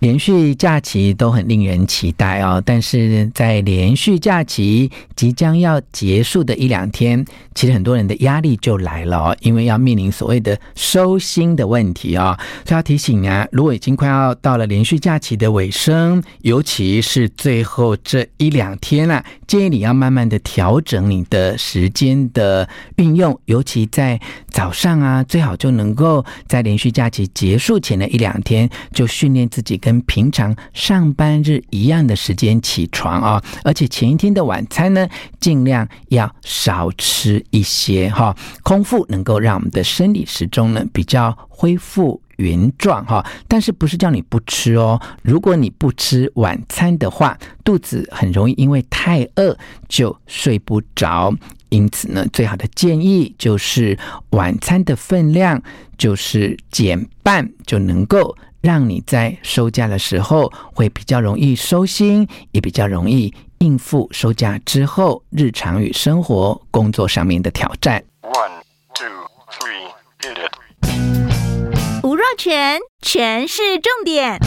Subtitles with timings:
[0.00, 7.22] 连续假期都很令人期待哦，但是在连续假期即将要结束的一两天，
[7.54, 12.34] 其实很多人的压力就来了哦，因为要面临所谓的收心的问题哦。
[12.64, 35.08] 所以要提醒啊，如果已经快要到了连续假期的尾声，尤其是最后这一两天了，建议你要慢慢的调整你的时间的运用，尤其在早上啊，最好就能够在连续假期结束前的一两天就训练自己跟跟平常上班日一样的时间起床啊，而且前一天的晚餐呢，
[35.40, 43.26] 尽量要少吃一些哈，空腹能够让我们的生理时钟呢比较恢复原状哈。
[43.48, 45.00] 但是不是叫你不吃哦？
[45.22, 51.34] 如果你不吃晚餐的话，肚子很容易因为太饿就睡不着。
[51.70, 53.98] 因此呢，最好的建议就是
[54.30, 55.60] 晚餐的分量
[55.98, 58.36] 就是减半，就能够。
[58.60, 68.04] 让你在收假的时候会比较容易收心，也比较容易应付收假之后日常与生活、工作上面的挑战。
[68.22, 68.62] One,
[68.94, 69.06] two,
[69.50, 69.88] three,
[70.20, 72.04] hit it.
[72.04, 74.38] 吴若权，权式重点，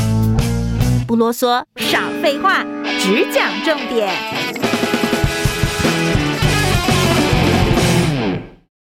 [1.08, 2.64] 不啰嗦，少废话，
[3.00, 4.12] 只讲重点。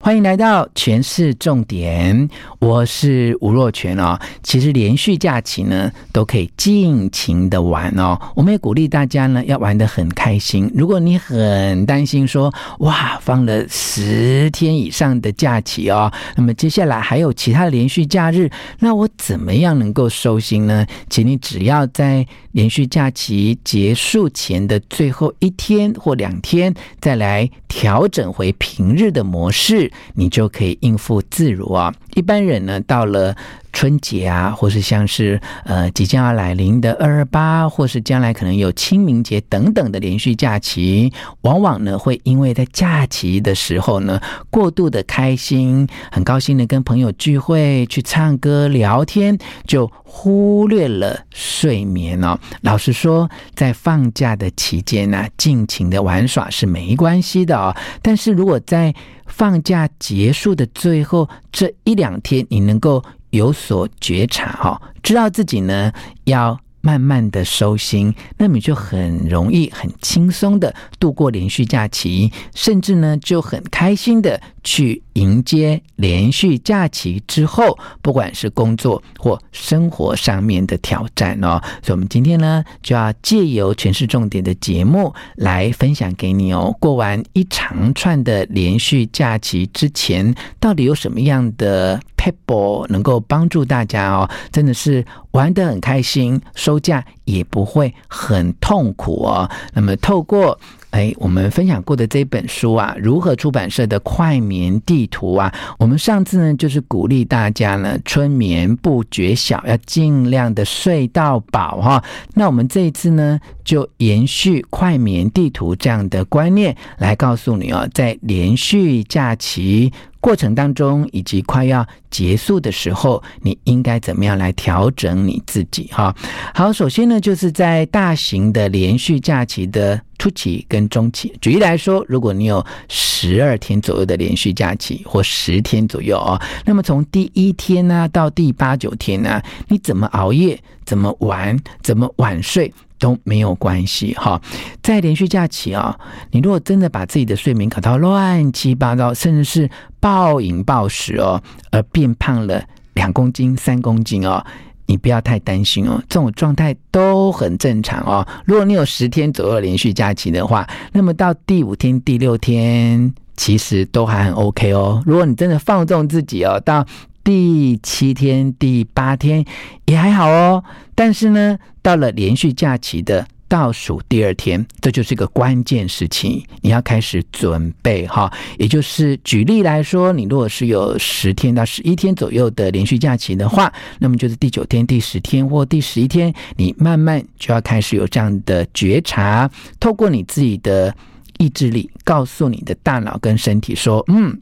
[0.02, 2.26] 欢迎来到全市重点，
[2.58, 4.18] 我是吴若权哦。
[4.42, 8.18] 其实连续假期呢，都可以尽情的玩哦。
[8.34, 10.72] 我们也鼓励大家呢，要玩的很开心。
[10.74, 20.86] 如果你很担心说，哇，放了十天以上的假期哦，那么接下来还有其他连续假日，那我怎么样能够收心呢？
[21.10, 29.89] 请你只要在连续假期结束前的最后一天或两天，再来调整回平日的模式。
[30.14, 31.94] 你就可以应付自如啊。
[32.14, 33.36] 一般人呢，到了
[33.72, 49.36] 春节啊，或是像是呃即将要来临的二二八，或是将来可能有清明节等等的连续假期，往往呢会因为在假期的时候呢过度的开心，很高兴的跟朋友聚会、去唱歌、聊天，
[49.66, 52.38] 就忽略了睡眠哦。
[52.62, 57.74] 老实说，在放假的期间呢，尽情的玩耍是没关系的哦。
[58.02, 58.94] 但是如果在
[59.26, 65.92] 放假结束的最后这一两天，你能够有所觉察，哈，知道自己呢
[66.24, 81.60] 要慢慢的收心，那么就很容易、很轻松的度过连续假期，甚至呢就很开心的去迎接连续假期之后，不管是工作或生活上面的挑战哦。
[81.82, 86.74] 所以，我们今天呢就要借由全市重点的节目来分享给你哦。
[86.80, 94.28] 过完一长串的连续假期之前，到底有什么样的 pebble 能够帮助大家哦？
[94.52, 99.50] 真的是玩得很开心，收假也不会很痛苦哦。
[99.72, 100.58] 那么，透过
[100.90, 112.04] 哎，我们分享过的这本书啊，如何出版社的快眠地图啊，我们上次呢就是鼓励大家呢，春眠不觉晓，要尽量的睡到饱哈。
[112.34, 126.14] 那我们这一次呢，就延续快眠地图这样的观念，来告诉你哦，在连续假期过程当中，以及快要结束的时候，你应该怎么样来调整你自己哈？
[126.54, 131.32] 好，首先呢，就是在大型的连续假期的初期跟中期。
[131.40, 142.72] 举例来说，如果你有十二天左右的连续假期，或十天左右哦，那么从第一天呢到第八九天呢，你怎么熬夜，怎么玩，怎么晚睡？
[143.00, 144.40] 都没有关系哈，
[144.82, 145.98] 在连续假期啊，
[146.30, 149.68] 你如果真的把自己的睡眠搞到乱七八糟，甚至是
[149.98, 151.42] 暴饮暴食哦，
[151.72, 152.62] 而变胖了
[152.94, 154.44] 两公斤、三公斤哦，
[154.86, 158.24] 你不要太担心哦，这种状态都很正常哦。
[158.44, 165.02] 如果你有十天左右连续假期的话，那么到第五天、第六天其实都还很 OK 哦。
[165.06, 166.84] 如果你真的放纵自己哦，到
[167.30, 169.44] 第七天、第八天
[169.84, 170.64] 也还好哦，
[170.96, 178.32] 但是呢，到了连续假期的倒数第二天，这就是一个关键时期，你要开始准备哈。
[178.58, 190.92] 也就是举例来说，你如果是有十天到十一天左右的连续假期的话，那么就是第九天、第十天或第十一天，你慢慢就要开始有这样的觉察，透过你自己的
[191.38, 194.36] 意志力，告诉你的大脑跟身体说：“嗯。”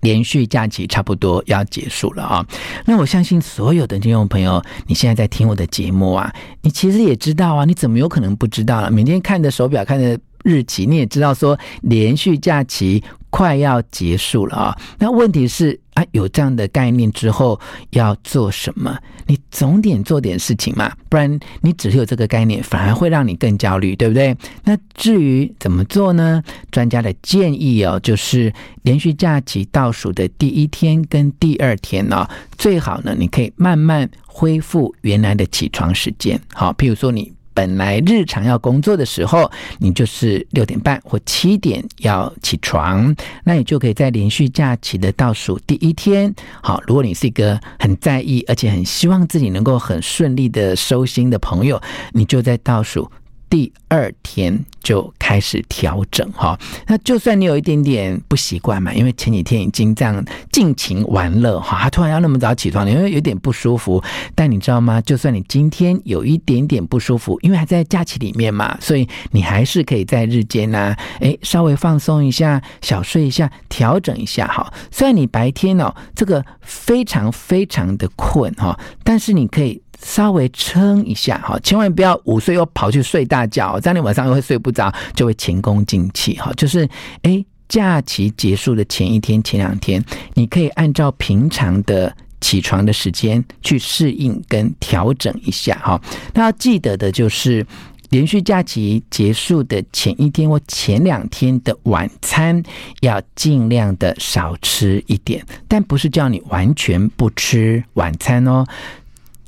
[0.00, 2.46] 连续假期差不多要结束了啊，
[2.84, 8.90] 那我相信所有的听众朋友，你现在在听我的节目啊，你其实也知道啊，你怎么有可能不知道了？
[8.90, 14.78] 每天看着手表，看着日期，你也知道说连续假期快要结束了啊。
[14.98, 17.58] 那问题是啊，有这样的概念之后
[17.90, 18.94] 要做什么？
[19.26, 24.36] 你总得做点事情嘛，不然你只是有这个概念，反而会让你更焦虑，对不对？
[24.64, 26.42] 那至于怎么做呢？
[26.70, 28.52] 专家的建议哦，就是
[28.82, 36.38] 连续假期倒数的第一天跟第二天呢，最好呢，你可以慢慢恢复原来的起床时间。
[36.52, 37.32] 好，譬如说你。
[37.54, 43.14] 本来日常要工作的时候，你就是六点半或七点要起床，
[43.44, 46.34] 那你就可以在连续假期的倒数第一天。
[46.62, 51.80] 好，如果你是一个很在意，而且很希望自己能够很顺利的收心的朋友，
[52.12, 53.10] 你就在倒数。
[53.52, 64.02] 第二天就开始调整哈，那就算你有一点点不习惯嘛，因为前几天已经这样尽情玩乐哈，他突然要那么早起床，因为有点不舒服。
[64.34, 65.02] 但你知道吗？
[65.02, 74.72] 就算你今天有一点点不舒服，因为还在假期里面嘛，所以你还是可以在日间呢，诶，稍微放松一下，小睡一下，调整一下哈。
[74.90, 79.82] 虽然你白天哦，这个非常非常的困哈，但是你可以。
[80.04, 86.52] 稍微撑一下哈，千万不要午睡又跑去睡大觉，这样你晚上又会睡不着，就会前功尽弃哈。
[86.56, 86.88] 就是
[87.22, 90.04] 诶，假期结束的前一天、前两天，
[90.34, 96.00] 你可以按照平常的起床的时间去适应跟调整一下哈。
[96.34, 97.64] 那要记得的就是，
[98.10, 102.62] 连续假期结束的前一天或前两天的晚餐，
[103.00, 108.66] 要尽量的少吃一点，但不是叫你完全不吃晚餐哦。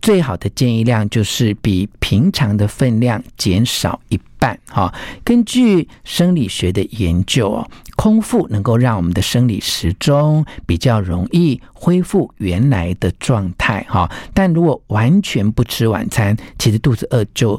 [0.04, 4.60] 最好的建议量就是比平常的分量减少一半。
[4.68, 4.92] 哈，
[5.24, 13.86] 根据生理学的研究哦，空腹能够让我们的生理时钟比较容易恢复原来的状态。
[13.88, 17.58] 哈，但如果完全不吃晚餐，其实肚子饿就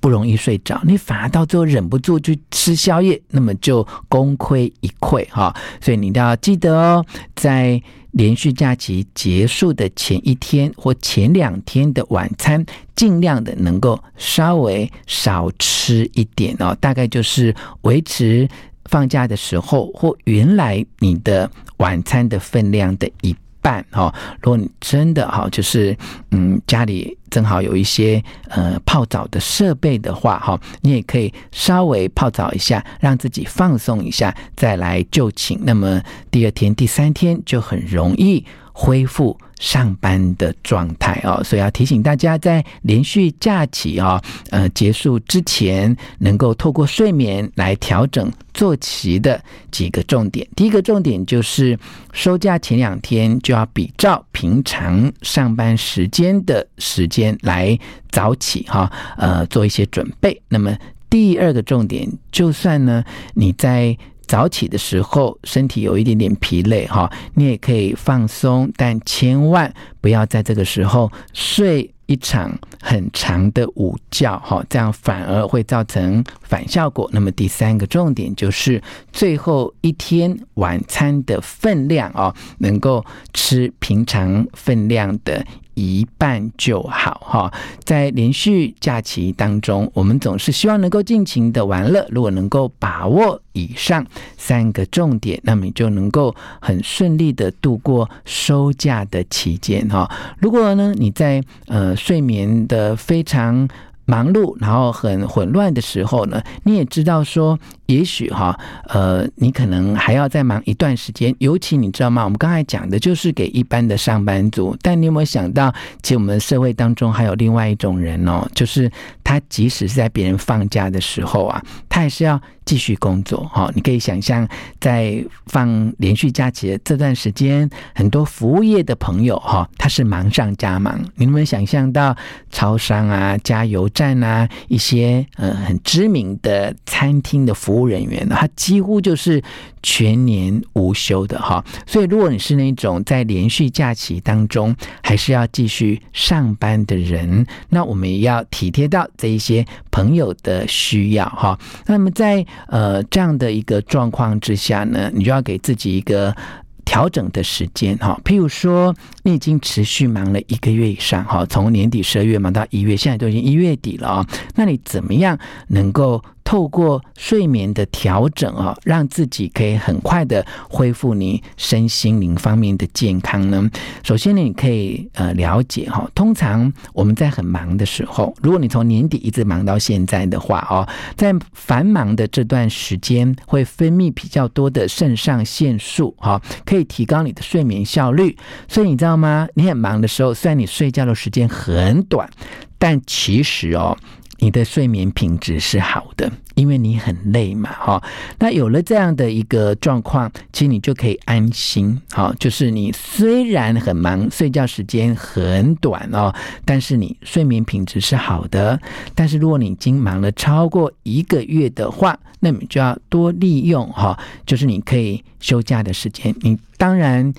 [0.00, 5.26] 不容易睡着，你反而到最后忍不住去吃宵夜，那么就功亏一篑。
[5.30, 7.04] 哈，所以你都要记得哦，
[7.34, 7.82] 在。
[8.12, 12.66] 连续假期结束的前一天或前两天的晚餐，
[12.96, 18.48] 尽量的能够稍微少吃一点哦，大概就是维持
[18.86, 24.14] 放假的时候或原来你的晚餐的分量的一半哈。
[24.42, 25.96] 如果你真的哈，就是
[26.30, 27.16] 嗯家里。
[27.30, 35.56] 正好有一些呃泡澡的设备的话，哈，你也可以稍微泡澡一下，让自己放松一下，再来就寝。
[35.62, 49.40] 那么第二天、第三天就很容易恢复上班的状态哦，所以要提醒大家，在连续假期啊，呃结束之前，能够透过睡眠来调整作息的
[49.70, 50.48] 几个重点。
[50.56, 51.78] 第一个重点就是
[52.12, 57.78] 收假前两天就要比照平常上班时间的时间来
[58.10, 60.40] 早起哈，呃做一些准备。
[60.48, 60.74] 那么
[61.10, 63.04] 第二个重点，就算呢
[63.34, 63.94] 你在
[64.30, 77.08] 早起的时候，身体有一点点疲累哈，你也可以放松，但千万不要在这个时候睡一场很长的午觉哈，这样反而会造成反效果。
[77.12, 78.82] 那么第三个重点就是
[79.12, 85.44] 最后一天晚餐的分量哦，能够吃平常分量的。
[85.74, 87.50] 一半就好哈，
[87.84, 92.06] 在连续假期当中，我们总是希望能够尽情的玩乐。
[92.10, 94.04] 如果能够把握以上
[94.36, 100.10] 三个重点，那么你就能够很顺利的度过收假的期间哈。
[100.38, 103.68] 如果呢，你在呃睡眠的非常
[104.06, 107.58] 忙碌，然后很混乱的时候呢，你也知道说。
[107.90, 108.56] 也许哈，
[108.86, 111.34] 呃，你可能还要再忙一段时间。
[111.38, 112.22] 尤其你知道吗？
[112.22, 118.90] 我们刚才讲的就是给一般的上班族，但你有没有想到，其实我们社会当中还有另外一种人哦，就是
[119.24, 123.70] 他即使是在别人放假的时候啊，他还是要继续工作哈。
[123.74, 124.46] 你可以想象，
[124.80, 131.00] 在放连续假期的这段时间，很多服务业的朋友哈，他是忙上加忙。
[131.16, 132.16] 你有没有想象到，
[132.50, 139.42] 超商啊、加油站啊，一些呃很知名的餐厅的服务人员呢，他几乎就是
[139.82, 151.58] 全年无休的哈，所以如果你是那种在连续假期当中还是要继续上班的人，那我们也要体贴到这一些朋友的需要哈。
[151.86, 156.34] 那么在呃这样的一个状况之下呢，你就要给自己一个。
[156.82, 166.20] 调整的时间哈，譬如说你已经持续忙了一个月以上哈，从年底十二月忙到一月，现在都已经一月底了啊，那你怎么样能够
[166.50, 173.70] 透过睡眠的调整啊，让自己可以很快的恢复你身心灵方面的健康呢？
[174.02, 188.36] 首先呢，你可以呃了解哈，通常我们在很忙的时候，如果你从年底一直忙到现在的话哦，在繁忙的这段时间会分泌比较多的肾上腺素哈，可以提高你的睡眠效率。
[188.66, 189.46] 所以你知道吗？
[189.54, 192.28] 你很忙的时候，虽然你睡觉的时间很短，
[192.76, 193.96] 但其实哦。
[194.40, 198.02] 你的睡眠品质是好的，因为你很累嘛，哈。
[198.38, 208.80] 那有了这样的一个状况，其实你就可以安心，好，就是你虽然很忙，睡觉时间很短哦，但是你睡眠品质是好的。
[209.14, 217.32] 但是如果你已经忙了超过一个月的话，那你就要多利用哈，就是你可以休假的时间，你当然。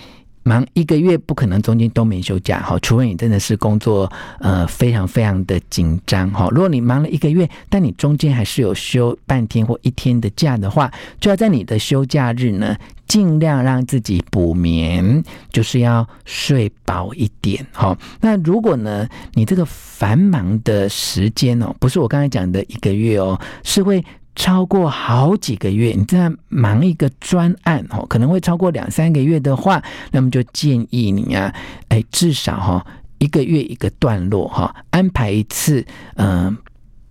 [0.44, 6.48] 忙一个月不可能中间都没休假哈，除非你真的是工作呃非常非常的紧张哈。
[6.52, 12.76] 如果你忙了一个月，但你中间还是有休半天或一天的假的话，就要在你的休假日呢，
[13.08, 17.98] 尽量让自己补眠，就是要睡饱一点哈。
[18.20, 24.04] 那如果呢，你这个繁忙的时间哦，不是我刚才讲的一个月哦，是会。
[24.36, 31.54] 超过好几个月，你在忙一个专案哦，可能会超过两三个月的话，那么就建议你啊，
[31.90, 32.86] 哎，至少哈
[33.20, 35.86] 一个月一个段落哈，安排一次
[36.16, 36.58] 嗯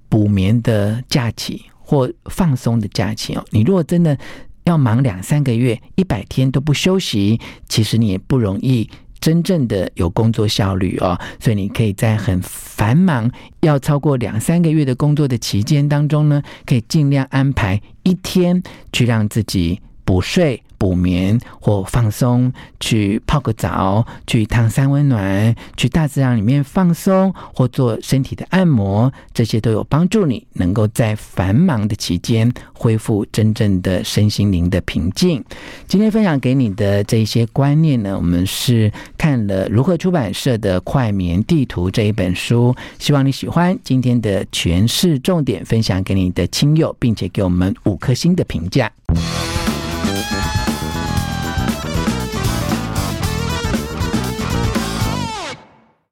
[0.08, 3.44] 补眠的假期或放松的假期哦。
[3.50, 4.16] 你如果真的
[4.64, 8.88] 要忙两三个月，一百天都不休息，其实你也不容易。
[9.20, 18.62] 真正的有工作效率哦，所以你可以在很繁忙要超过两三个月的工作的期间当中呢，可以尽量安排一天
[18.92, 20.62] 去让自己补睡。
[20.80, 35.44] 补眠或放松，去泡个澡，去趟三温暖，去大自然里面放松，或做身体的按摩，这些都有帮助你能够在繁忙的期间恢复真正的身心灵的平静。
[35.86, 48.90] 今天分享给你的这些观念呢，我们是看了如何出版社的《快眠地图》这一本书，希望你喜欢今天的权式重点，分享给你的亲友，并且给我们五颗星的评价。